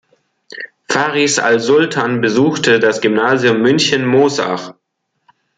[0.89, 4.73] Faris Al-Sultan besuchte das Gymnasium München-Moosach.